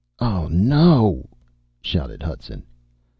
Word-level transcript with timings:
"Oh, 0.19 0.47
no!" 0.47 1.29
shouted 1.79 2.23
Hudson. 2.23 2.63